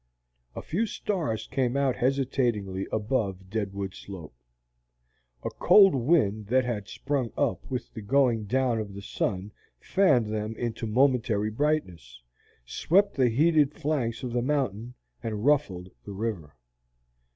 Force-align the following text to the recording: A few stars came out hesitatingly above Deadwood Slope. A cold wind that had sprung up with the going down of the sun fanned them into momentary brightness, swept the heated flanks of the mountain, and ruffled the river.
A 0.55 0.63
few 0.63 0.87
stars 0.87 1.45
came 1.45 1.77
out 1.77 1.95
hesitatingly 1.97 2.87
above 2.91 3.51
Deadwood 3.51 3.93
Slope. 3.93 4.33
A 5.43 5.51
cold 5.51 5.93
wind 5.93 6.47
that 6.47 6.65
had 6.65 6.87
sprung 6.87 7.31
up 7.37 7.69
with 7.69 7.93
the 7.93 8.01
going 8.01 8.45
down 8.45 8.79
of 8.79 8.95
the 8.95 9.03
sun 9.03 9.51
fanned 9.79 10.33
them 10.33 10.55
into 10.55 10.87
momentary 10.87 11.51
brightness, 11.51 12.19
swept 12.65 13.13
the 13.15 13.29
heated 13.29 13.75
flanks 13.75 14.23
of 14.23 14.33
the 14.33 14.41
mountain, 14.41 14.95
and 15.21 15.45
ruffled 15.45 15.91
the 16.03 16.13
river. 16.13 16.55